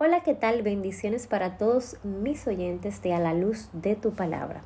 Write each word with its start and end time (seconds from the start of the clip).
Hola, 0.00 0.20
¿qué 0.20 0.34
tal? 0.34 0.62
Bendiciones 0.62 1.26
para 1.26 1.58
todos 1.58 1.96
mis 2.04 2.46
oyentes 2.46 3.02
de 3.02 3.14
A 3.14 3.18
la 3.18 3.34
Luz 3.34 3.68
de 3.72 3.96
tu 3.96 4.12
Palabra. 4.12 4.62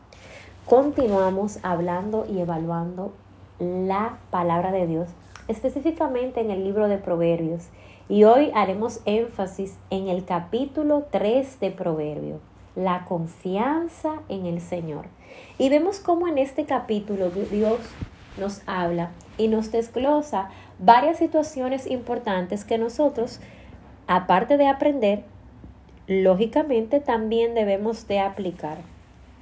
Continuamos 0.67 1.59
hablando 1.63 2.27
y 2.31 2.39
evaluando 2.39 3.15
la 3.59 4.19
palabra 4.31 4.73
de 4.73 4.87
Dios, 4.87 5.09
específicamente 5.49 6.43
en 6.43 6.51
el 6.51 6.65
libro 6.65 6.87
de 6.87 6.99
Proverbios. 6.99 7.69
Y 8.11 8.25
hoy 8.25 8.51
haremos 8.55 9.01
énfasis 9.07 9.79
en 9.89 10.09
el 10.09 10.27
capítulo 10.27 11.07
3 11.11 11.61
de 11.61 11.71
Proverbio, 11.71 12.41
la 12.77 13.07
confianza 13.07 14.21
en 14.29 14.45
el 14.45 14.61
Señor. 14.61 15.07
Y 15.57 15.71
vemos 15.71 15.99
cómo 15.99 16.29
en 16.29 16.37
este 16.37 16.67
capítulo 16.67 17.31
Dios 17.31 17.79
nos 18.37 18.61
habla 18.67 19.13
y 19.39 19.49
nos 19.49 19.73
desglosa 19.73 20.51
varias 20.79 21.17
situaciones 21.17 21.87
importantes 21.87 22.67
que 22.67 22.77
nosotros 22.77 23.41
aparte 24.07 24.57
de 24.57 24.67
aprender, 24.67 25.23
lógicamente 26.07 27.01
también 27.01 27.55
debemos 27.55 28.07
de 28.09 28.21
aplicar. 28.21 28.79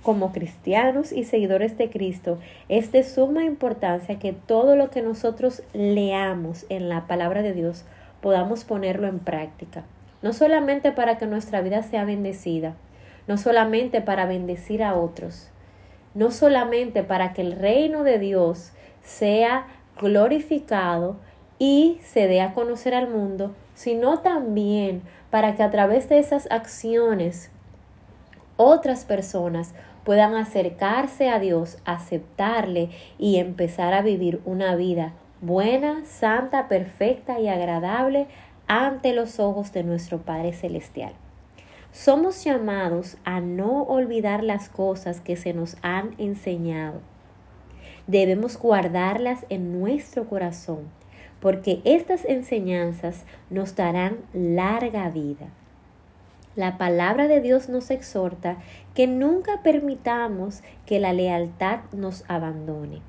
Como 0.03 0.33
cristianos 0.33 1.13
y 1.13 1.25
seguidores 1.25 1.77
de 1.77 1.91
Cristo, 1.91 2.39
es 2.69 2.91
de 2.91 3.03
suma 3.03 3.45
importancia 3.45 4.19
que 4.19 4.33
todo 4.33 4.75
lo 4.77 4.91
que 4.91 5.03
nosotros 5.03 5.63
leamos 5.75 6.65
en 6.71 6.89
la 6.89 7.07
palabra 7.07 7.43
de 7.43 7.53
Dios 7.53 7.85
podamos 8.23 8.65
ponerlo 8.65 9.09
en 9.09 9.19
práctica. 9.19 9.85
No 10.23 10.33
solamente 10.33 10.93
para 10.93 11.19
que 11.19 11.27
nuestra 11.27 11.61
vida 11.61 11.83
sea 11.83 12.05
bendecida, 12.05 12.75
no 13.27 13.37
solamente 13.37 14.01
para 14.01 14.27
bendecir 14.27 14.83
a 14.83 14.95
otros, 14.95 15.51
no 16.15 16.31
solamente 16.31 17.03
para 17.03 17.33
que 17.33 17.43
el 17.43 17.53
reino 17.53 18.03
de 18.03 18.19
Dios 18.19 18.73
sea 19.03 19.67
glorificado 20.01 21.17
y 21.59 21.99
se 22.03 22.27
dé 22.27 22.41
a 22.41 22.55
conocer 22.55 22.95
al 22.95 23.09
mundo, 23.09 23.55
sino 23.81 24.19
también 24.19 25.01
para 25.31 25.55
que 25.55 25.63
a 25.63 25.71
través 25.71 26.07
de 26.11 26.19
esas 26.19 26.47
acciones 26.51 27.51
otras 28.59 29.07
personas 29.07 29.73
puedan 30.05 30.35
acercarse 30.35 31.31
a 31.31 31.39
Dios, 31.39 31.79
aceptarle 31.87 32.91
y 33.17 33.39
empezar 33.39 33.95
a 33.95 34.03
vivir 34.03 34.43
una 34.45 34.77
vida 34.77 35.15
buena, 35.41 36.05
santa, 36.05 36.69
perfecta 36.69 37.41
y 37.41 37.49
agradable 37.49 38.27
ante 38.67 39.15
los 39.15 39.41
ojos 39.41 39.73
de 39.73 39.83
nuestro 39.83 40.19
Padre 40.19 40.53
Celestial. 40.53 41.15
Somos 41.91 42.45
llamados 42.45 43.17
a 43.25 43.41
no 43.41 43.85
olvidar 43.85 44.45
las 44.45 44.69
cosas 44.69 45.23
que 45.23 45.37
se 45.37 45.55
nos 45.55 45.79
han 45.81 46.15
enseñado. 46.19 47.01
Debemos 48.07 48.59
guardarlas 48.59 49.47
en 49.49 49.81
nuestro 49.81 50.29
corazón 50.29 51.01
porque 51.41 51.81
estas 51.85 52.25
enseñanzas 52.25 53.25
nos 53.49 53.75
darán 53.75 54.19
larga 54.33 55.09
vida. 55.11 55.49
La 56.57 56.79
palabra 56.79 57.29
de 57.29 57.41
Dios 57.41 57.69
nos 57.69 57.91
exhorta 57.91 58.57
que 58.95 59.07
nunca 59.07 59.63
permitamos 59.63 60.63
que 60.85 60.99
la 60.99 61.13
lealtad 61.13 61.81
nos 61.93 62.25
abandone. 62.29 63.01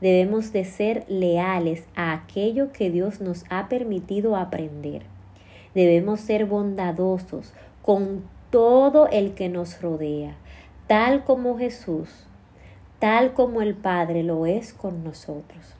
Debemos 0.00 0.52
de 0.52 0.64
ser 0.64 1.04
leales 1.08 1.84
a 1.96 2.12
aquello 2.12 2.72
que 2.72 2.90
Dios 2.90 3.20
nos 3.20 3.44
ha 3.48 3.68
permitido 3.68 4.36
aprender. 4.36 5.02
Debemos 5.74 6.20
ser 6.20 6.46
bondadosos 6.46 7.52
con 7.82 8.24
todo 8.50 9.08
el 9.08 9.34
que 9.34 9.48
nos 9.48 9.80
rodea, 9.80 10.36
tal 10.86 11.24
como 11.24 11.56
Jesús, 11.56 12.26
tal 12.98 13.32
como 13.32 13.62
el 13.62 13.74
Padre 13.74 14.22
lo 14.22 14.46
es 14.46 14.74
con 14.74 15.04
nosotros. 15.04 15.74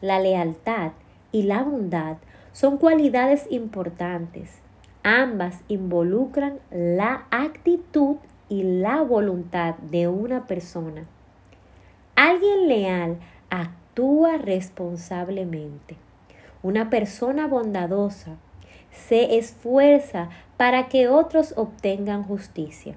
La 0.00 0.20
lealtad 0.20 0.92
y 1.32 1.42
la 1.42 1.62
bondad 1.62 2.16
son 2.52 2.78
cualidades 2.78 3.46
importantes. 3.50 4.58
Ambas 5.02 5.62
involucran 5.68 6.58
la 6.70 7.26
actitud 7.30 8.16
y 8.48 8.64
la 8.64 9.02
voluntad 9.02 9.76
de 9.76 10.08
una 10.08 10.46
persona. 10.46 11.06
Alguien 12.16 12.68
leal 12.68 13.18
actúa 13.48 14.36
responsablemente. 14.36 15.96
Una 16.62 16.90
persona 16.90 17.46
bondadosa 17.46 18.36
se 18.90 19.38
esfuerza 19.38 20.28
para 20.56 20.88
que 20.88 21.08
otros 21.08 21.54
obtengan 21.56 22.24
justicia. 22.24 22.94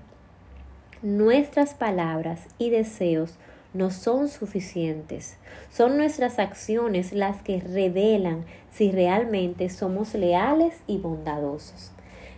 Nuestras 1.02 1.74
palabras 1.74 2.48
y 2.58 2.70
deseos 2.70 3.38
no 3.74 3.90
son 3.90 4.28
suficientes. 4.28 5.38
Son 5.72 5.98
nuestras 5.98 6.40
acciones 6.40 7.14
las 7.14 7.42
que 7.42 7.60
revelan 7.60 8.46
si 8.72 8.92
realmente 8.92 9.70
somos 9.70 10.14
leales 10.14 10.76
y 10.88 10.98
bondadosos. 10.98 11.92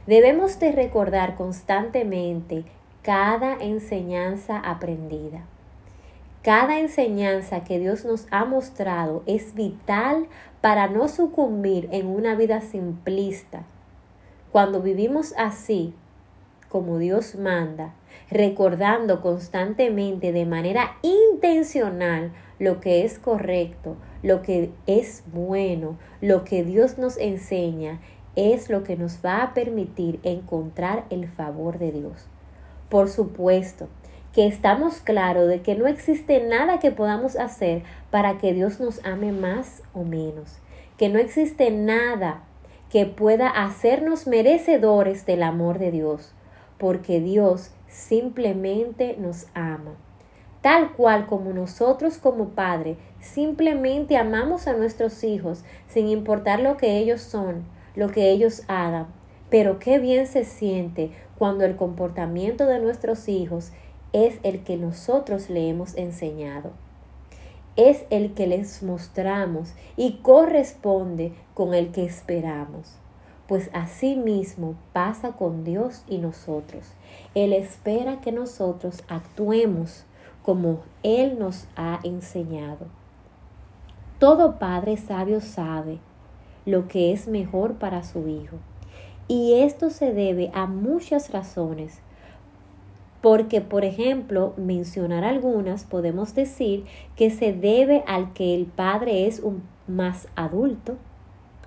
Debemos 0.08 0.60
de 0.60 0.72
recordar 0.72 1.36
constantemente 1.36 2.64
cada 3.02 3.56
enseñanza 3.56 4.60
aprendida. 4.60 5.46
Cada 6.42 6.80
enseñanza 6.80 7.64
que 7.64 7.80
Dios 7.80 8.06
nos 8.06 8.28
ha 8.30 8.46
mostrado 8.46 9.24
es 9.26 9.56
vital 9.56 10.28
para 10.62 10.88
no 10.88 11.08
sucumbir 11.08 11.90
en 11.92 12.06
una 12.06 12.36
vida 12.36 12.62
simplista. 12.62 13.64
Cuando 14.52 14.82
vivimos 14.82 15.34
así, 15.38 15.94
como 16.70 17.00
Dios 17.00 17.36
manda, 17.36 17.94
recordando 18.30 19.22
constantemente 19.22 20.32
de 20.32 20.46
manera 20.46 20.98
intencional 21.02 22.32
lo 22.60 22.80
que 22.80 23.06
es 23.06 23.20
correcto, 23.20 23.98
lo 24.24 24.42
que 24.42 24.72
es 24.88 25.24
bueno, 25.34 25.98
lo 26.22 26.44
que 26.44 26.64
Dios 26.64 26.98
nos 26.98 27.18
enseña, 27.18 28.00
es 28.36 28.70
lo 28.70 28.84
que 28.84 28.98
nos 28.98 29.20
va 29.26 29.44
a 29.44 29.54
permitir 29.54 30.20
encontrar 30.24 31.06
el 31.10 31.28
favor 31.28 31.80
de 31.80 31.92
Dios. 31.92 32.28
Por 32.90 33.10
supuesto 33.10 33.88
que 34.34 34.48
estamos 34.48 35.00
claros 35.00 35.48
de 35.48 35.62
que 35.62 35.76
no 35.76 35.88
existe 35.88 36.46
nada 36.46 36.80
que 36.80 36.92
podamos 36.92 37.38
hacer 37.38 37.84
para 38.12 38.38
que 38.38 38.54
Dios 38.54 38.80
nos 38.80 39.04
ame 39.06 39.32
más 39.32 39.82
o 39.94 40.04
menos, 40.04 40.60
que 40.98 41.08
no 41.08 41.20
existe 41.20 41.72
nada 41.72 42.44
que 42.90 43.06
pueda 43.06 43.50
hacernos 43.50 44.28
merecedores 44.28 45.26
del 45.26 45.44
amor 45.44 45.80
de 45.80 45.92
Dios 45.92 46.34
porque 46.78 47.20
Dios 47.20 47.72
simplemente 47.88 49.16
nos 49.18 49.48
ama. 49.54 49.96
Tal 50.62 50.94
cual 50.94 51.28
como 51.28 51.54
nosotros 51.54 52.18
como 52.18 52.50
Padre 52.50 52.98
simplemente 53.20 54.18
amamos 54.18 54.68
a 54.68 54.74
nuestros 54.74 55.24
hijos 55.24 55.64
sin 55.88 56.08
importar 56.08 56.60
lo 56.60 56.78
que 56.78 56.98
ellos 56.98 57.22
son, 57.22 57.66
lo 57.96 58.10
que 58.10 58.32
ellos 58.32 58.64
hagan. 58.68 59.08
Pero 59.50 59.80
qué 59.80 60.00
bien 60.00 60.26
se 60.28 60.44
siente 60.44 61.12
cuando 61.38 61.66
el 61.66 61.76
comportamiento 61.76 62.66
de 62.66 62.80
nuestros 62.80 63.28
hijos 63.30 63.72
es 64.12 64.40
el 64.44 64.64
que 64.64 64.78
nosotros 64.78 65.50
le 65.50 65.70
hemos 65.70 65.96
enseñado. 65.96 66.72
Es 67.76 68.06
el 68.10 68.34
que 68.34 68.48
les 68.48 68.82
mostramos 68.82 69.74
y 69.98 70.20
corresponde 70.24 71.34
con 71.54 71.74
el 71.74 71.92
que 71.92 72.06
esperamos 72.06 72.98
pues 73.48 73.70
así 73.74 74.16
mismo 74.16 74.76
pasa 74.94 75.34
con 75.34 75.64
Dios 75.64 76.04
y 76.08 76.18
nosotros. 76.18 76.86
Él 77.36 77.54
espera 77.54 78.22
que 78.22 78.32
nosotros 78.32 79.04
actuemos 79.08 80.06
como 80.44 80.80
Él 81.04 81.38
nos 81.40 81.68
ha 81.76 82.00
enseñado. 82.04 82.88
Todo 84.20 84.58
padre 84.60 84.98
sabio 84.98 85.42
sabe 85.42 86.00
lo 86.66 86.88
que 86.88 87.12
es 87.12 87.28
mejor 87.28 87.76
para 87.76 88.04
su 88.04 88.28
hijo. 88.28 88.58
Y 89.28 89.54
esto 89.54 89.90
se 89.90 90.14
debe 90.14 90.52
a 90.54 90.68
muchas 90.68 91.32
razones. 91.32 92.00
Porque, 93.22 93.60
por 93.60 93.86
ejemplo, 93.86 94.54
mencionar 94.56 95.24
algunas, 95.24 95.84
podemos 95.84 96.36
decir 96.36 96.86
que 97.16 97.32
se 97.32 97.54
debe 97.54 98.04
al 98.08 98.34
que 98.34 98.54
el 98.54 98.68
padre 98.68 99.26
es 99.26 99.40
un 99.40 99.64
más 99.88 100.28
adulto, 100.36 100.98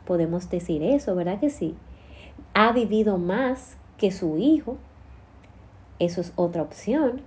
podemos 0.09 0.49
decir 0.49 0.83
eso, 0.83 1.15
¿verdad 1.15 1.39
que 1.39 1.51
sí? 1.51 1.75
Ha 2.55 2.73
vivido 2.73 3.19
más 3.19 3.77
que 3.99 4.11
su 4.11 4.39
hijo, 4.39 4.79
eso 5.99 6.23
es 6.23 6.33
otra 6.35 6.63
opción. 6.63 7.21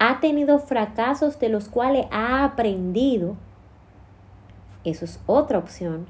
Ha 0.00 0.18
tenido 0.18 0.58
fracasos 0.58 1.38
de 1.38 1.48
los 1.48 1.68
cuales 1.68 2.06
ha 2.10 2.42
aprendido, 2.42 3.36
eso 4.82 5.04
es 5.04 5.20
otra 5.26 5.58
opción. 5.58 6.06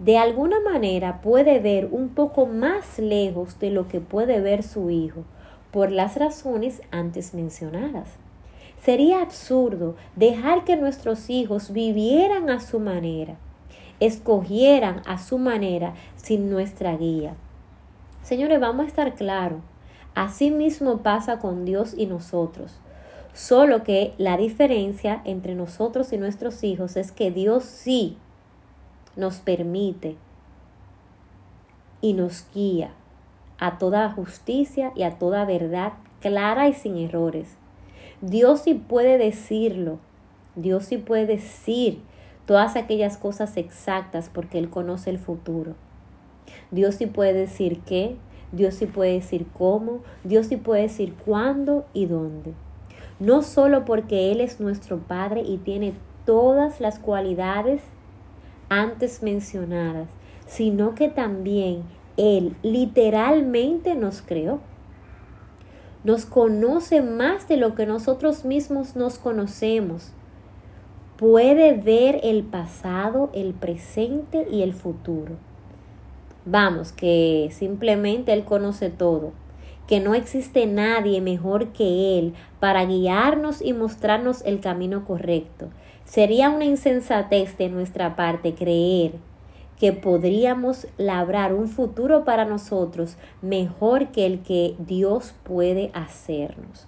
De 0.00 0.18
alguna 0.18 0.58
manera 0.58 1.20
puede 1.22 1.60
ver 1.60 1.88
un 1.92 2.08
poco 2.08 2.46
más 2.46 2.98
lejos 2.98 3.60
de 3.60 3.70
lo 3.70 3.86
que 3.86 4.00
puede 4.00 4.40
ver 4.40 4.64
su 4.64 4.90
hijo, 4.90 5.22
por 5.70 5.92
las 5.92 6.16
razones 6.16 6.82
antes 6.90 7.32
mencionadas. 7.32 8.08
Sería 8.82 9.22
absurdo 9.22 9.94
dejar 10.16 10.64
que 10.64 10.76
nuestros 10.76 11.30
hijos 11.30 11.72
vivieran 11.72 12.50
a 12.50 12.58
su 12.58 12.80
manera 12.80 13.36
escogieran 14.00 15.02
a 15.06 15.18
su 15.18 15.38
manera 15.38 15.94
sin 16.16 16.50
nuestra 16.50 16.96
guía. 16.96 17.34
Señores, 18.22 18.60
vamos 18.60 18.86
a 18.86 18.88
estar 18.88 19.14
claros. 19.14 19.60
Así 20.14 20.50
mismo 20.50 20.98
pasa 20.98 21.38
con 21.38 21.64
Dios 21.64 21.94
y 21.96 22.06
nosotros. 22.06 22.78
Solo 23.34 23.84
que 23.84 24.14
la 24.16 24.36
diferencia 24.36 25.20
entre 25.24 25.54
nosotros 25.54 26.12
y 26.12 26.16
nuestros 26.16 26.64
hijos 26.64 26.96
es 26.96 27.12
que 27.12 27.30
Dios 27.30 27.64
sí 27.64 28.16
nos 29.14 29.36
permite 29.36 30.16
y 32.00 32.14
nos 32.14 32.46
guía 32.54 32.92
a 33.58 33.78
toda 33.78 34.10
justicia 34.10 34.92
y 34.94 35.02
a 35.02 35.18
toda 35.18 35.44
verdad 35.44 35.92
clara 36.20 36.68
y 36.68 36.74
sin 36.74 36.96
errores. 36.96 37.56
Dios 38.20 38.60
sí 38.60 38.74
puede 38.74 39.18
decirlo, 39.18 39.98
Dios 40.54 40.86
sí 40.86 40.96
puede 40.96 41.26
decir 41.26 42.00
todas 42.46 42.76
aquellas 42.76 43.16
cosas 43.18 43.56
exactas 43.56 44.30
porque 44.32 44.58
Él 44.58 44.70
conoce 44.70 45.10
el 45.10 45.18
futuro. 45.18 45.74
Dios 46.70 46.94
sí 46.96 47.06
puede 47.06 47.32
decir 47.32 47.80
qué, 47.80 48.16
Dios 48.52 48.74
sí 48.74 48.86
puede 48.86 49.14
decir 49.14 49.46
cómo, 49.52 50.00
Dios 50.24 50.46
sí 50.46 50.56
puede 50.56 50.82
decir 50.82 51.14
cuándo 51.24 51.86
y 51.92 52.06
dónde. 52.06 52.54
No 53.18 53.42
solo 53.42 53.84
porque 53.84 54.30
Él 54.32 54.40
es 54.40 54.60
nuestro 54.60 54.98
Padre 54.98 55.42
y 55.42 55.58
tiene 55.58 55.94
todas 56.24 56.80
las 56.80 56.98
cualidades 56.98 57.82
antes 58.68 59.22
mencionadas, 59.22 60.08
sino 60.46 60.94
que 60.94 61.08
también 61.08 61.82
Él 62.16 62.56
literalmente 62.62 63.94
nos 63.94 64.22
creó. 64.22 64.60
Nos 66.04 66.24
conoce 66.24 67.02
más 67.02 67.48
de 67.48 67.56
lo 67.56 67.74
que 67.74 67.86
nosotros 67.86 68.44
mismos 68.44 68.94
nos 68.94 69.18
conocemos. 69.18 70.12
Puede 71.16 71.72
ver 71.72 72.20
el 72.24 72.42
pasado, 72.42 73.30
el 73.32 73.54
presente 73.54 74.46
y 74.50 74.60
el 74.60 74.74
futuro. 74.74 75.36
Vamos, 76.44 76.92
que 76.92 77.48
simplemente 77.52 78.34
Él 78.34 78.44
conoce 78.44 78.90
todo, 78.90 79.32
que 79.88 79.98
no 79.98 80.14
existe 80.14 80.66
nadie 80.66 81.22
mejor 81.22 81.68
que 81.68 82.18
Él 82.18 82.34
para 82.60 82.84
guiarnos 82.84 83.62
y 83.62 83.72
mostrarnos 83.72 84.42
el 84.44 84.60
camino 84.60 85.06
correcto. 85.06 85.70
Sería 86.04 86.50
una 86.50 86.66
insensatez 86.66 87.56
de 87.56 87.70
nuestra 87.70 88.14
parte 88.14 88.54
creer 88.54 89.12
que 89.80 89.94
podríamos 89.94 90.86
labrar 90.98 91.54
un 91.54 91.68
futuro 91.68 92.26
para 92.26 92.44
nosotros 92.44 93.16
mejor 93.40 94.08
que 94.08 94.26
el 94.26 94.42
que 94.42 94.74
Dios 94.78 95.34
puede 95.44 95.90
hacernos. 95.94 96.86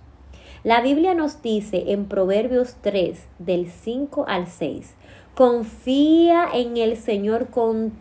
La 0.64 0.80
Biblia 0.80 1.14
nos 1.14 1.40
dice 1.40 1.92
en 1.92 2.06
Proverbios 2.06 2.76
3, 2.80 3.28
del 3.38 3.70
5 3.70 4.24
al 4.26 4.48
6, 4.48 4.94
confía 5.36 6.48
en 6.52 6.76
el 6.76 6.96
Señor 6.96 7.48
con 7.50 7.92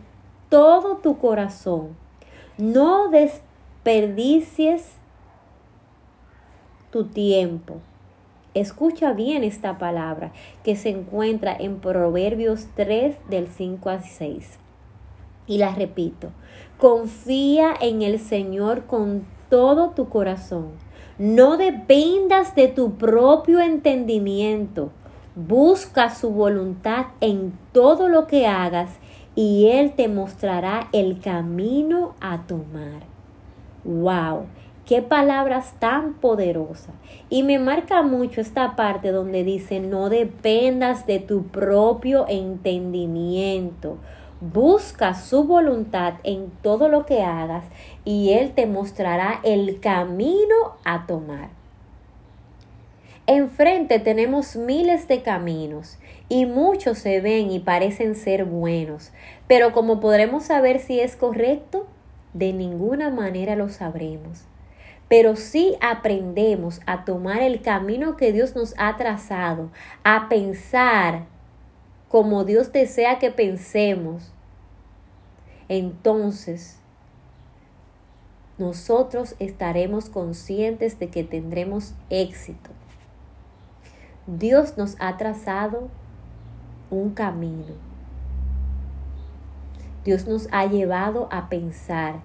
todo 0.48 0.96
tu 0.96 1.18
corazón. 1.18 1.96
No 2.56 3.10
desperdicies 3.10 4.94
tu 6.90 7.04
tiempo. 7.04 7.76
Escucha 8.54 9.12
bien 9.12 9.44
esta 9.44 9.78
palabra 9.78 10.32
que 10.64 10.74
se 10.74 10.88
encuentra 10.88 11.54
en 11.56 11.78
Proverbios 11.78 12.66
3 12.74 13.16
del 13.30 13.46
5 13.46 13.88
al 13.88 14.02
6. 14.02 14.58
Y 15.46 15.58
la 15.58 15.72
repito, 15.74 16.30
confía 16.76 17.72
en 17.80 18.02
el 18.02 18.18
Señor 18.18 18.86
con 18.86 19.24
todo 19.48 19.90
tu 19.90 20.08
corazón. 20.08 20.72
No 21.18 21.56
dependas 21.56 22.54
de 22.54 22.68
tu 22.68 22.92
propio 22.92 23.58
entendimiento. 23.58 24.92
Busca 25.34 26.14
su 26.14 26.30
voluntad 26.30 27.06
en 27.20 27.58
todo 27.72 28.08
lo 28.08 28.28
que 28.28 28.46
hagas 28.46 28.90
y 29.34 29.66
Él 29.66 29.94
te 29.96 30.06
mostrará 30.06 30.88
el 30.92 31.18
camino 31.18 32.14
a 32.20 32.46
tomar. 32.46 33.02
¡Wow! 33.82 34.46
Qué 34.86 35.02
palabras 35.02 35.74
tan 35.80 36.14
poderosas. 36.14 36.94
Y 37.28 37.42
me 37.42 37.58
marca 37.58 38.02
mucho 38.02 38.40
esta 38.40 38.76
parte 38.76 39.10
donde 39.10 39.42
dice, 39.42 39.80
no 39.80 40.10
dependas 40.10 41.04
de 41.04 41.18
tu 41.18 41.48
propio 41.48 42.26
entendimiento. 42.28 43.98
Busca 44.40 45.14
su 45.14 45.44
voluntad 45.44 46.14
en 46.22 46.52
todo 46.62 46.88
lo 46.88 47.06
que 47.06 47.22
hagas 47.22 47.64
y 48.04 48.34
Él 48.34 48.52
te 48.52 48.66
mostrará 48.66 49.40
el 49.42 49.80
camino 49.80 50.76
a 50.84 51.06
tomar. 51.06 51.48
Enfrente 53.26 53.98
tenemos 53.98 54.54
miles 54.54 55.08
de 55.08 55.22
caminos 55.22 55.98
y 56.28 56.46
muchos 56.46 56.98
se 56.98 57.20
ven 57.20 57.50
y 57.50 57.58
parecen 57.58 58.14
ser 58.14 58.44
buenos, 58.44 59.12
pero 59.48 59.72
como 59.72 60.00
podremos 60.00 60.44
saber 60.44 60.78
si 60.78 61.00
es 61.00 61.16
correcto, 61.16 61.86
de 62.32 62.52
ninguna 62.52 63.10
manera 63.10 63.56
lo 63.56 63.68
sabremos. 63.68 64.44
Pero 65.08 65.36
si 65.36 65.76
aprendemos 65.80 66.80
a 66.86 67.04
tomar 67.04 67.42
el 67.42 67.60
camino 67.60 68.16
que 68.16 68.32
Dios 68.32 68.54
nos 68.54 68.74
ha 68.78 68.96
trazado, 68.96 69.70
a 70.04 70.28
pensar 70.28 71.24
como 72.08 72.44
Dios 72.44 72.72
desea 72.72 73.18
que 73.18 73.30
pensemos, 73.30 74.32
entonces 75.68 76.78
nosotros 78.56 79.36
estaremos 79.38 80.08
conscientes 80.08 80.98
de 80.98 81.08
que 81.08 81.22
tendremos 81.22 81.94
éxito. 82.10 82.70
Dios 84.26 84.76
nos 84.76 84.96
ha 84.98 85.16
trazado 85.16 85.88
un 86.90 87.10
camino. 87.10 87.74
Dios 90.04 90.26
nos 90.26 90.48
ha 90.50 90.66
llevado 90.66 91.28
a 91.30 91.48
pensar 91.48 92.20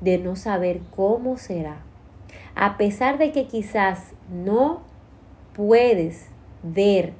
de 0.00 0.18
no 0.18 0.36
saber 0.36 0.80
cómo 0.94 1.36
será. 1.38 1.78
A 2.54 2.76
pesar 2.76 3.18
de 3.18 3.32
que 3.32 3.46
quizás 3.46 4.12
no 4.30 4.82
puedes 5.54 6.28
ver 6.62 7.14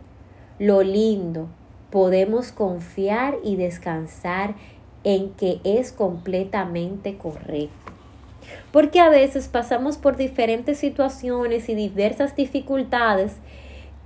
lo 0.58 0.82
lindo, 0.82 1.48
podemos 1.94 2.50
confiar 2.50 3.36
y 3.44 3.54
descansar 3.54 4.56
en 5.04 5.30
que 5.34 5.60
es 5.62 5.92
completamente 5.92 7.16
correcto. 7.16 7.92
Porque 8.72 8.98
a 8.98 9.08
veces 9.08 9.46
pasamos 9.46 9.96
por 9.96 10.16
diferentes 10.16 10.78
situaciones 10.78 11.68
y 11.68 11.76
diversas 11.76 12.34
dificultades 12.34 13.36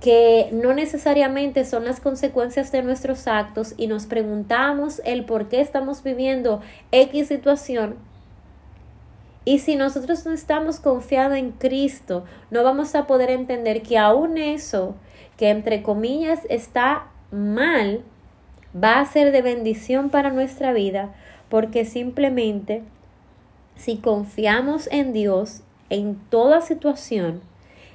que 0.01 0.49
no 0.51 0.75
necesariamente 0.75 1.65
son 1.65 1.83
las 1.83 1.99
consecuencias 1.99 2.71
de 2.71 2.83
nuestros 2.83 3.25
actos 3.25 3.73
y 3.75 3.87
nos 3.87 4.05
preguntamos 4.05 5.01
el 5.03 5.25
por 5.25 5.49
qué 5.49 5.59
estamos 5.59 6.03
viviendo 6.03 6.61
X 6.91 7.29
situación. 7.29 7.95
Y 9.45 9.57
si 9.57 9.75
nosotros 9.75 10.27
no 10.27 10.31
estamos 10.31 10.79
confiados 10.79 11.39
en 11.39 11.53
Cristo, 11.53 12.23
no 12.51 12.63
vamos 12.63 12.93
a 12.93 13.07
poder 13.07 13.31
entender 13.31 13.81
que 13.81 13.97
aún 13.97 14.37
eso, 14.37 14.93
que 15.37 15.49
entre 15.49 15.81
comillas 15.81 16.41
está 16.49 17.07
mal, 17.31 18.03
va 18.75 18.99
a 18.99 19.05
ser 19.05 19.31
de 19.31 19.41
bendición 19.41 20.09
para 20.09 20.31
nuestra 20.31 20.73
vida, 20.73 21.13
porque 21.49 21.85
simplemente 21.85 22.83
si 23.75 23.97
confiamos 23.97 24.87
en 24.91 25.13
Dios 25.13 25.61
en 25.89 26.15
toda 26.29 26.61
situación, 26.61 27.41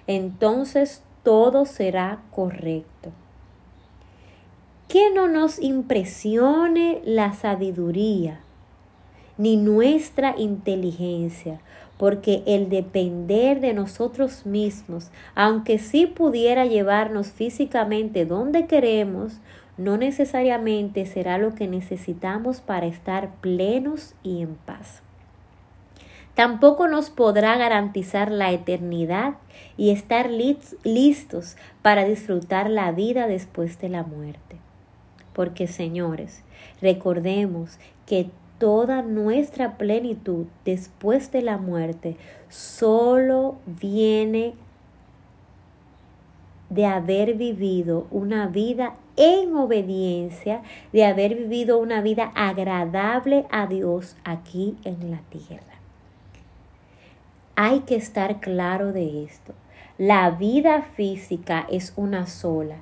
entonces 0.06 1.02
todo 1.22 1.64
será 1.64 2.22
correcto. 2.30 3.12
Que 4.88 5.10
no 5.12 5.28
nos 5.28 5.60
impresione 5.60 7.00
la 7.04 7.32
sabiduría 7.32 8.40
ni 9.36 9.56
nuestra 9.56 10.34
inteligencia, 10.38 11.60
porque 11.98 12.42
el 12.46 12.68
depender 12.68 13.60
de 13.60 13.72
nosotros 13.72 14.46
mismos, 14.46 15.10
aunque 15.34 15.78
sí 15.78 16.06
pudiera 16.06 16.66
llevarnos 16.66 17.28
físicamente 17.28 18.26
donde 18.26 18.66
queremos, 18.66 19.40
no 19.76 19.96
necesariamente 19.96 21.06
será 21.06 21.38
lo 21.38 21.54
que 21.54 21.68
necesitamos 21.68 22.60
para 22.60 22.86
estar 22.86 23.34
plenos 23.40 24.14
y 24.22 24.42
en 24.42 24.54
paz. 24.54 25.02
Tampoco 26.34 26.88
nos 26.88 27.10
podrá 27.10 27.56
garantizar 27.56 28.30
la 28.32 28.50
eternidad 28.50 29.34
y 29.76 29.90
estar 29.90 30.28
listos 30.30 31.56
para 31.80 32.04
disfrutar 32.04 32.68
la 32.68 32.90
vida 32.90 33.28
después 33.28 33.78
de 33.78 33.88
la 33.88 34.02
muerte. 34.02 34.56
Porque, 35.32 35.68
señores, 35.68 36.42
recordemos 36.80 37.78
que 38.06 38.30
toda 38.58 39.02
nuestra 39.02 39.76
plenitud 39.76 40.46
después 40.64 41.30
de 41.32 41.42
la 41.42 41.58
muerte 41.58 42.16
solo 42.48 43.56
viene 43.66 44.54
de 46.70 46.86
haber 46.86 47.34
vivido 47.34 48.06
una 48.10 48.46
vida 48.46 48.94
en 49.16 49.54
obediencia, 49.54 50.62
de 50.92 51.04
haber 51.04 51.36
vivido 51.36 51.78
una 51.78 52.00
vida 52.00 52.32
agradable 52.34 53.46
a 53.50 53.66
Dios 53.66 54.16
aquí 54.24 54.76
en 54.84 55.10
la 55.10 55.20
tierra. 55.30 55.74
Hay 57.56 57.80
que 57.80 57.94
estar 57.94 58.40
claro 58.40 58.92
de 58.92 59.24
esto. 59.24 59.54
La 59.98 60.30
vida 60.30 60.82
física 60.82 61.66
es 61.70 61.92
una 61.94 62.26
sola. 62.26 62.76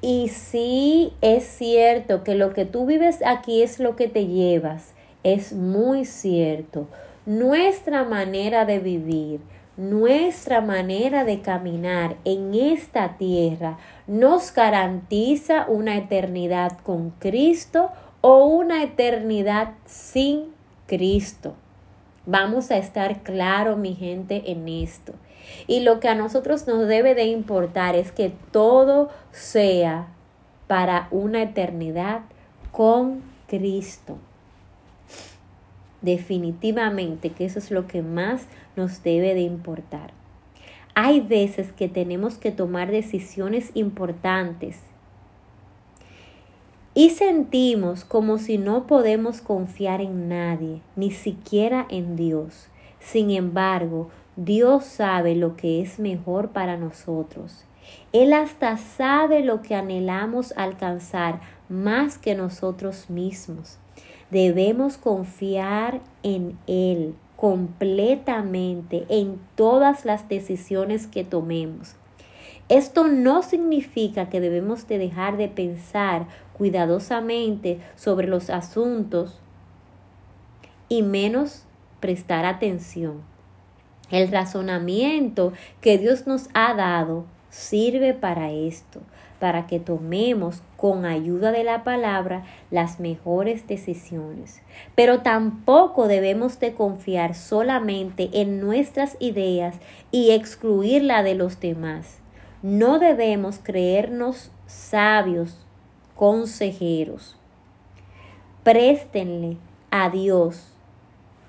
Y 0.00 0.28
sí 0.28 1.12
es 1.20 1.44
cierto 1.44 2.22
que 2.22 2.34
lo 2.34 2.52
que 2.52 2.64
tú 2.64 2.86
vives 2.86 3.20
aquí 3.26 3.62
es 3.62 3.80
lo 3.80 3.96
que 3.96 4.06
te 4.06 4.26
llevas. 4.26 4.94
Es 5.24 5.54
muy 5.54 6.04
cierto. 6.04 6.86
Nuestra 7.24 8.04
manera 8.04 8.66
de 8.66 8.78
vivir, 8.78 9.40
nuestra 9.78 10.60
manera 10.60 11.24
de 11.24 11.40
caminar 11.40 12.16
en 12.26 12.54
esta 12.54 13.16
tierra 13.16 13.78
nos 14.06 14.52
garantiza 14.52 15.64
una 15.66 15.96
eternidad 15.96 16.78
con 16.82 17.10
Cristo 17.18 17.88
o 18.20 18.44
una 18.44 18.82
eternidad 18.82 19.72
sin 19.86 20.52
Cristo. 20.86 21.54
Vamos 22.26 22.70
a 22.70 22.76
estar 22.76 23.22
claro, 23.22 23.78
mi 23.78 23.94
gente, 23.94 24.52
en 24.52 24.68
esto. 24.68 25.14
Y 25.66 25.80
lo 25.80 26.00
que 26.00 26.08
a 26.08 26.14
nosotros 26.14 26.66
nos 26.66 26.86
debe 26.86 27.14
de 27.14 27.24
importar 27.24 27.96
es 27.96 28.12
que 28.12 28.30
todo 28.50 29.08
sea 29.30 30.08
para 30.66 31.08
una 31.10 31.42
eternidad 31.42 32.20
con 32.72 33.22
Cristo. 33.46 34.18
Definitivamente 36.04 37.30
que 37.30 37.46
eso 37.46 37.58
es 37.58 37.70
lo 37.70 37.86
que 37.86 38.02
más 38.02 38.46
nos 38.76 39.02
debe 39.02 39.32
de 39.32 39.40
importar. 39.40 40.12
Hay 40.94 41.20
veces 41.20 41.72
que 41.72 41.88
tenemos 41.88 42.36
que 42.36 42.50
tomar 42.50 42.90
decisiones 42.90 43.70
importantes 43.72 44.80
y 46.92 47.08
sentimos 47.08 48.04
como 48.04 48.36
si 48.36 48.58
no 48.58 48.86
podemos 48.86 49.40
confiar 49.40 50.02
en 50.02 50.28
nadie, 50.28 50.82
ni 50.94 51.10
siquiera 51.10 51.86
en 51.88 52.16
Dios. 52.16 52.68
Sin 53.00 53.30
embargo, 53.30 54.10
Dios 54.36 54.84
sabe 54.84 55.34
lo 55.34 55.56
que 55.56 55.80
es 55.80 55.98
mejor 55.98 56.50
para 56.50 56.76
nosotros. 56.76 57.64
Él 58.12 58.34
hasta 58.34 58.76
sabe 58.76 59.42
lo 59.42 59.62
que 59.62 59.74
anhelamos 59.74 60.52
alcanzar 60.58 61.40
más 61.70 62.18
que 62.18 62.34
nosotros 62.34 63.08
mismos. 63.08 63.78
Debemos 64.34 64.98
confiar 64.98 66.00
en 66.24 66.58
Él 66.66 67.14
completamente 67.36 69.06
en 69.08 69.38
todas 69.54 70.04
las 70.04 70.28
decisiones 70.28 71.06
que 71.06 71.22
tomemos. 71.22 71.94
Esto 72.68 73.06
no 73.06 73.44
significa 73.44 74.28
que 74.30 74.40
debemos 74.40 74.88
de 74.88 74.98
dejar 74.98 75.36
de 75.36 75.46
pensar 75.46 76.26
cuidadosamente 76.52 77.78
sobre 77.94 78.26
los 78.26 78.50
asuntos 78.50 79.38
y 80.88 81.04
menos 81.04 81.62
prestar 82.00 82.44
atención. 82.44 83.22
El 84.10 84.32
razonamiento 84.32 85.52
que 85.80 85.96
Dios 85.96 86.26
nos 86.26 86.48
ha 86.54 86.74
dado 86.74 87.24
sirve 87.50 88.14
para 88.14 88.50
esto, 88.50 89.00
para 89.38 89.66
que 89.66 89.80
tomemos 89.80 90.62
con 90.76 91.04
ayuda 91.04 91.52
de 91.52 91.64
la 91.64 91.84
palabra 91.84 92.44
las 92.70 93.00
mejores 93.00 93.66
decisiones. 93.66 94.62
Pero 94.94 95.20
tampoco 95.20 96.08
debemos 96.08 96.60
de 96.60 96.74
confiar 96.74 97.34
solamente 97.34 98.30
en 98.32 98.60
nuestras 98.60 99.16
ideas 99.20 99.76
y 100.10 100.30
excluirla 100.30 101.22
de 101.22 101.34
los 101.34 101.60
demás. 101.60 102.18
No 102.62 102.98
debemos 102.98 103.58
creernos 103.62 104.50
sabios, 104.66 105.66
consejeros. 106.14 107.36
Préstenle 108.62 109.58
a 109.90 110.08
Dios 110.10 110.74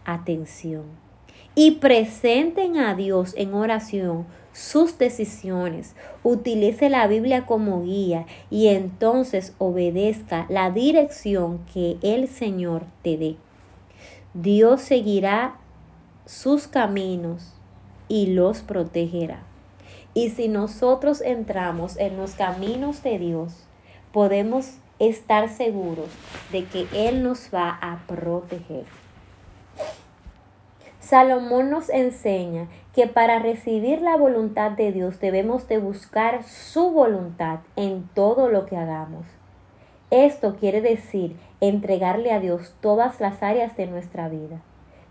atención 0.06 0.84
y 1.56 1.72
presenten 1.72 2.78
a 2.78 2.94
Dios 2.96 3.34
en 3.38 3.54
oración 3.54 4.26
sus 4.56 4.98
decisiones, 4.98 5.96
utilice 6.24 6.90
la 6.90 7.08
Biblia 7.08 7.46
como 7.46 7.84
guía 7.84 8.26
y 8.50 8.70
entonces 8.70 9.54
obedezca 9.58 10.46
la 10.48 10.72
dirección 10.72 11.60
que 11.74 11.98
el 12.02 12.30
Señor 12.30 12.86
te 13.02 13.18
dé. 13.18 13.36
Dios 14.34 14.82
seguirá 14.82 15.58
sus 16.26 16.70
caminos 16.70 17.54
y 18.08 18.28
los 18.28 18.62
protegerá. 18.62 19.44
Y 20.14 20.30
si 20.30 20.48
nosotros 20.48 21.20
entramos 21.20 21.98
en 21.98 22.16
los 22.16 22.32
caminos 22.36 23.04
de 23.04 23.20
Dios, 23.20 23.66
podemos 24.14 24.78
estar 25.00 25.50
seguros 25.50 26.08
de 26.54 26.64
que 26.64 26.88
Él 26.94 27.24
nos 27.24 27.50
va 27.54 27.78
a 27.82 28.08
proteger. 28.08 28.86
Salomón 31.06 31.70
nos 31.70 31.90
enseña 31.90 32.68
que 32.92 33.06
para 33.06 33.38
recibir 33.38 34.02
la 34.02 34.18
voluntad 34.18 34.72
de 34.72 34.92
Dios 34.92 35.20
debemos 35.20 35.68
de 35.68 35.78
buscar 35.78 36.44
su 36.44 36.90
voluntad 36.90 37.60
en 37.76 38.10
todo 38.16 38.50
lo 38.50 38.66
que 38.66 38.76
hagamos. 38.76 39.28
Esto 40.10 40.56
quiere 40.56 40.82
decir 40.82 41.38
entregarle 41.62 42.32
a 42.32 42.40
Dios 42.40 42.74
todas 42.82 43.22
las 43.22 43.44
áreas 43.44 43.78
de 43.78 43.86
nuestra 43.86 44.30
vida. 44.30 44.62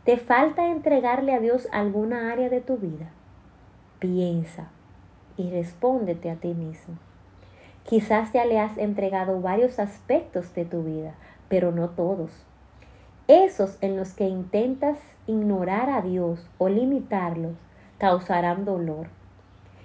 ¿Te 0.03 0.17
falta 0.17 0.67
entregarle 0.67 1.33
a 1.33 1.39
Dios 1.39 1.69
alguna 1.71 2.33
área 2.33 2.49
de 2.49 2.61
tu 2.61 2.77
vida? 2.77 3.13
Piensa 4.01 4.71
y 5.37 5.49
respóndete 5.53 6.29
a 6.29 6.35
ti 6.35 6.55
mismo. 6.55 6.97
Quizás 7.85 8.33
ya 8.33 8.45
le 8.47 8.59
has 8.59 8.79
entregado 8.79 9.41
varios 9.41 9.79
aspectos 9.79 10.57
de 10.57 10.65
tu 10.65 10.83
vida, 10.83 11.15
pero 11.49 11.71
no 11.71 11.91
todos. 11.91 12.33
Esos 13.27 13.79
en 13.81 13.97
los 13.97 14.13
que 14.13 14.29
intentas 14.29 14.99
ignorar 15.27 15.89
a 15.89 16.03
Dios 16.03 16.47
o 16.59 16.69
limitarlos 16.69 17.57
causarán 17.97 18.67
dolor. 18.67 19.07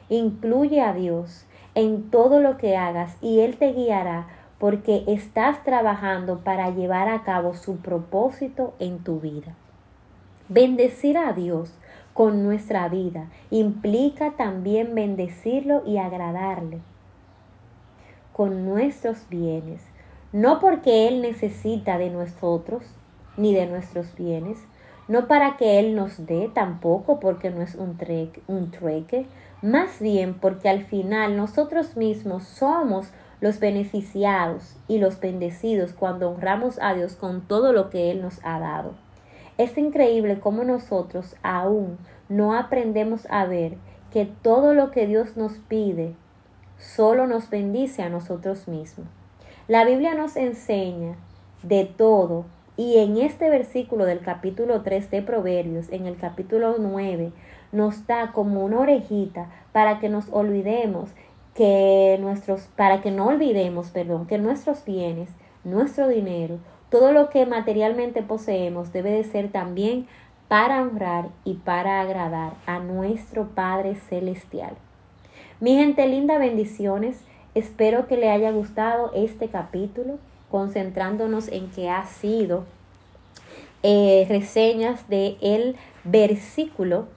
Incluye 0.10 0.82
a 0.82 0.92
Dios 0.94 1.46
en 1.74 2.10
todo 2.10 2.42
lo 2.42 2.58
que 2.58 2.76
hagas 2.76 3.16
y 3.22 3.40
Él 3.40 3.58
te 3.58 3.72
guiará 3.72 4.28
porque 4.60 5.06
estás 5.08 5.64
trabajando 5.64 6.40
para 6.40 6.70
llevar 6.72 7.08
a 7.08 7.24
cabo 7.24 7.54
su 7.54 7.78
propósito 7.78 8.74
en 8.80 9.00
tu 9.00 9.22
vida. 9.22 9.56
Bendecir 10.50 11.18
a 11.18 11.32
Dios 11.32 11.72
con 12.14 12.44
nuestra 12.44 12.90
vida 12.90 13.30
implica 13.52 14.32
también 14.32 14.96
bendecirlo 14.96 15.84
y 15.86 15.98
agradarle 15.98 16.80
con 18.34 18.66
nuestros 18.66 19.30
bienes, 19.30 19.82
no 20.34 20.60
porque 20.60 21.08
Él 21.08 21.22
necesita 21.22 21.98
de 21.98 22.10
nosotros 22.10 22.84
ni 23.40 23.54
de 23.54 23.66
nuestros 23.66 24.16
bienes, 24.16 24.60
no 25.08 25.28
para 25.28 25.58
que 25.58 25.80
Él 25.80 25.96
nos 25.96 26.26
dé 26.28 26.52
tampoco 26.54 27.20
porque 27.20 27.50
no 27.50 27.62
es 27.62 27.74
un, 27.76 27.98
treque, 27.98 28.42
un 28.48 28.70
trueque, 28.70 29.26
más 29.62 30.00
bien 30.00 30.36
porque 30.36 30.70
al 30.70 30.84
final 30.84 31.36
nosotros 31.36 31.98
mismos 31.98 32.44
somos 32.44 33.08
los 33.42 33.60
beneficiados 33.60 34.76
y 34.88 35.00
los 35.00 35.20
bendecidos 35.20 35.94
cuando 35.94 36.30
honramos 36.30 36.78
a 36.82 36.94
Dios 36.94 37.16
con 37.16 37.42
todo 37.42 37.72
lo 37.72 37.90
que 37.90 38.12
Él 38.12 38.22
nos 38.22 38.40
ha 38.44 38.60
dado. 38.60 38.94
Es 39.58 39.78
increíble 39.78 40.40
cómo 40.40 40.64
nosotros 40.64 41.36
aún 41.42 41.98
no 42.28 42.54
aprendemos 42.54 43.26
a 43.30 43.46
ver 43.46 43.78
que 44.12 44.26
todo 44.26 44.74
lo 44.74 44.92
que 44.92 45.08
Dios 45.08 45.38
nos 45.38 45.54
pide 45.54 46.14
solo 46.78 47.26
nos 47.26 47.50
bendice 47.50 48.04
a 48.04 48.10
nosotros 48.10 48.68
mismos. 48.68 49.08
La 49.68 49.86
Biblia 49.86 50.16
nos 50.16 50.36
enseña 50.36 51.16
de 51.64 51.86
todo 51.86 52.46
y 52.80 52.98
en 53.00 53.18
este 53.18 53.50
versículo 53.50 54.06
del 54.06 54.22
capítulo 54.22 54.84
3 54.84 55.12
de 55.12 55.22
Proverbios, 55.22 55.92
en 55.92 56.06
el 56.06 56.16
capítulo 56.16 56.78
9, 56.80 57.34
nos 57.74 58.08
da 58.08 58.32
como 58.32 58.64
una 58.64 58.80
orejita 58.80 59.50
para 59.74 60.00
que 60.00 60.08
nos 60.08 60.30
olvidemos 60.32 61.10
que 61.56 62.18
nuestros, 62.22 62.70
para 62.78 63.02
que 63.02 63.12
no 63.12 63.28
olvidemos, 63.28 63.90
perdón, 63.90 64.28
que 64.28 64.38
nuestros 64.38 64.86
bienes, 64.86 65.28
nuestro 65.66 66.08
dinero, 66.08 66.60
todo 66.90 67.12
lo 67.12 67.30
que 67.30 67.46
materialmente 67.46 68.24
poseemos 68.24 68.94
debe 68.94 69.12
de 69.12 69.26
ser 69.26 69.52
también 69.52 70.08
para 70.48 70.82
honrar 70.82 71.28
y 71.44 71.56
para 71.56 72.00
agradar 72.00 72.54
a 72.66 72.80
nuestro 72.80 73.50
Padre 73.50 73.96
Celestial. 73.96 74.78
Mi 75.60 75.76
gente 75.76 76.08
linda, 76.08 76.38
bendiciones. 76.38 77.26
Espero 77.56 78.08
que 78.08 78.16
le 78.16 78.30
haya 78.30 78.52
gustado 78.52 79.12
este 79.14 79.50
capítulo 79.50 80.18
concentrándonos 80.50 81.48
en 81.48 81.70
que 81.70 81.90
ha 81.90 82.06
sido 82.06 82.66
eh, 83.84 84.26
reseñas 84.28 85.08
del 85.08 85.38
el 85.42 85.76
versículo 86.04 87.08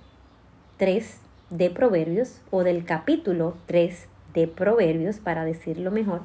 3 0.76 1.18
de 1.50 1.70
Proverbios 1.70 2.40
o 2.50 2.62
del 2.62 2.84
capítulo 2.84 3.54
3 3.66 4.08
de 4.34 4.46
Proverbios, 4.48 5.18
para 5.18 5.44
decirlo 5.44 5.90
mejor. 5.90 6.20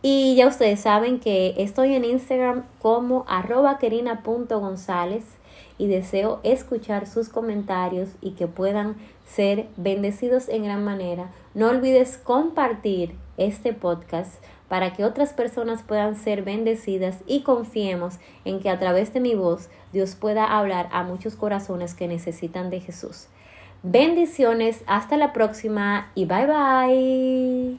Y 0.00 0.36
ya 0.36 0.46
ustedes 0.46 0.80
saben 0.80 1.18
que 1.18 1.54
estoy 1.58 1.94
en 1.94 2.04
Instagram 2.04 2.64
como 2.78 3.24
arroba 3.28 3.78
querina.gonzález 3.78 5.24
y 5.76 5.88
deseo 5.88 6.40
escuchar 6.44 7.06
sus 7.06 7.28
comentarios 7.28 8.10
y 8.20 8.32
que 8.32 8.46
puedan 8.46 8.96
ser 9.26 9.66
bendecidos 9.76 10.48
en 10.48 10.64
gran 10.64 10.84
manera. 10.84 11.30
No 11.54 11.68
olvides 11.68 12.16
compartir 12.16 13.14
este 13.36 13.72
podcast 13.72 14.42
para 14.68 14.92
que 14.92 15.04
otras 15.04 15.32
personas 15.32 15.82
puedan 15.82 16.16
ser 16.16 16.42
bendecidas 16.42 17.22
y 17.26 17.42
confiemos 17.42 18.18
en 18.44 18.60
que 18.60 18.70
a 18.70 18.78
través 18.78 19.12
de 19.12 19.20
mi 19.20 19.34
voz 19.34 19.68
Dios 19.92 20.14
pueda 20.14 20.44
hablar 20.44 20.88
a 20.92 21.02
muchos 21.02 21.36
corazones 21.36 21.94
que 21.94 22.08
necesitan 22.08 22.70
de 22.70 22.80
Jesús. 22.80 23.28
Bendiciones, 23.82 24.82
hasta 24.86 25.16
la 25.16 25.32
próxima 25.32 26.10
y 26.14 26.26
bye 26.26 26.46
bye. 26.46 27.78